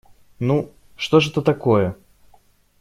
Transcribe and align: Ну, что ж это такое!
Ну, 0.39 0.71
что 0.95 1.19
ж 1.19 1.27
это 1.29 1.43
такое! 1.43 1.95